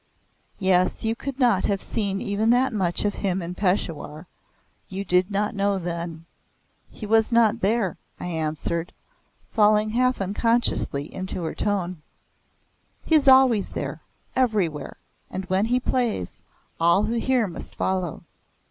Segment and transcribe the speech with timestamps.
[0.57, 4.25] "Yes, you could not have seen even that much of him in Peshawar.
[4.89, 6.25] You did not know then."
[6.89, 8.93] "He was not there," I answered,
[9.51, 12.01] falling half unconsciously into her tone.
[13.05, 14.01] "He is always there
[14.35, 14.97] everywhere,
[15.29, 16.37] and when he plays,
[16.79, 18.23] all who hear must follow.